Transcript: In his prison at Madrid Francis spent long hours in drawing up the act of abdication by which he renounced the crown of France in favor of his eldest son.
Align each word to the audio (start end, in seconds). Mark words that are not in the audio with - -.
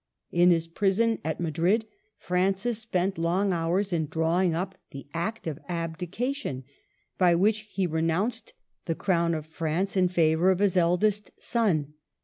In 0.31 0.49
his 0.49 0.67
prison 0.67 1.19
at 1.23 1.39
Madrid 1.39 1.85
Francis 2.17 2.79
spent 2.79 3.19
long 3.19 3.53
hours 3.53 3.93
in 3.93 4.07
drawing 4.07 4.55
up 4.55 4.73
the 4.89 5.05
act 5.13 5.45
of 5.45 5.59
abdication 5.69 6.63
by 7.19 7.35
which 7.35 7.67
he 7.71 7.85
renounced 7.85 8.53
the 8.85 8.95
crown 8.95 9.35
of 9.35 9.45
France 9.45 9.95
in 9.95 10.07
favor 10.07 10.49
of 10.49 10.57
his 10.57 10.75
eldest 10.75 11.29
son. 11.37 11.93